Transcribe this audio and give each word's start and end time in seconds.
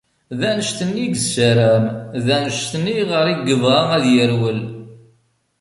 D 0.39 0.41
annect-n 0.49 0.91
i 1.03 1.05
yessaram, 1.13 1.85
d 2.25 2.27
annect-n 2.35 2.85
i 2.95 2.97
ɣer 3.09 3.25
i 3.33 3.35
yebɣa 3.47 3.81
ad 3.97 4.05
yerwel. 4.13 4.59